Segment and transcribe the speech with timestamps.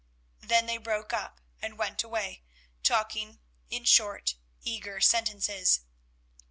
[0.39, 2.41] Then they broke up and went away,
[2.81, 5.81] talking in short, eager sentences.